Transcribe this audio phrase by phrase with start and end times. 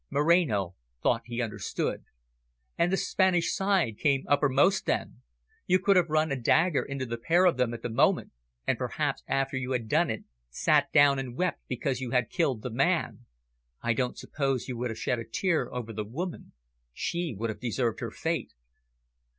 [0.09, 0.73] Moreno
[1.03, 2.05] thought he understood.
[2.75, 5.21] "And the Spanish side came uppermost then.
[5.67, 8.31] You could have run a dagger into the pair of them at the moment,
[8.65, 12.63] and perhaps after you had done it, sat down and wept because you had killed
[12.63, 13.27] the man.
[13.83, 16.53] I don't suppose you would have shed a tear over the woman
[16.93, 18.53] she would have deserved her fate."